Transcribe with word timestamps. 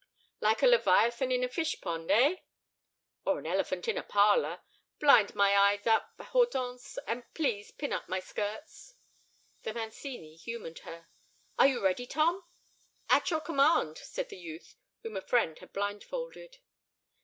"Like 0.39 0.63
a 0.63 0.67
leviathan 0.67 1.31
in 1.31 1.43
a 1.43 1.47
fish 1.47 1.79
pond, 1.79 2.09
eh?" 2.09 2.37
"Or 3.23 3.37
an 3.37 3.45
elephant 3.45 3.87
in 3.87 3.99
a 3.99 4.03
parlor. 4.03 4.61
Bind 4.99 5.35
my 5.35 5.55
eyes 5.55 5.85
up, 5.85 6.19
Hortense, 6.19 6.97
and 7.05 7.31
please 7.35 7.69
pin 7.69 7.93
up 7.93 8.09
my 8.09 8.19
skirts." 8.19 8.95
The 9.61 9.75
Mancini 9.75 10.35
humored 10.37 10.79
her. 10.79 11.07
"Are 11.59 11.67
you 11.67 11.83
ready, 11.83 12.07
Tom?" 12.07 12.43
"At 13.11 13.29
your 13.29 13.41
command," 13.41 13.99
said 13.99 14.29
the 14.29 14.37
youth, 14.39 14.75
whom 15.03 15.15
a 15.15 15.21
friend 15.21 15.59
had 15.59 15.71
blindfolded. 15.71 16.57